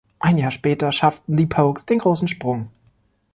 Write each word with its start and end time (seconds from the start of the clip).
Ein 0.17 0.39
Jahr 0.39 0.49
später 0.49 0.91
schafften 0.91 1.37
The 1.37 1.45
Pogues 1.45 1.85
den 1.85 1.99
großen 1.99 2.27
Sprung. 2.27 2.71